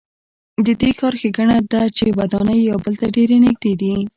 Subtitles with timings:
[0.65, 3.95] د دې ښار ښېګڼه ده چې ودانۍ یو بل ته ډېرې نږدې دي.